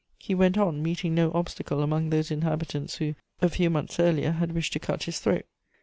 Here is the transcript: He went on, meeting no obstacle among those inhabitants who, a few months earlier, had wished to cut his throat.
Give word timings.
He 0.17 0.33
went 0.33 0.57
on, 0.57 0.81
meeting 0.81 1.13
no 1.13 1.31
obstacle 1.35 1.83
among 1.83 2.09
those 2.09 2.31
inhabitants 2.31 2.95
who, 2.95 3.13
a 3.39 3.47
few 3.49 3.69
months 3.69 3.99
earlier, 3.99 4.31
had 4.31 4.51
wished 4.51 4.73
to 4.73 4.79
cut 4.79 5.03
his 5.03 5.19
throat. 5.19 5.45